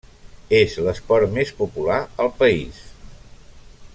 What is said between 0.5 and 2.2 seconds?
És l'esport més popular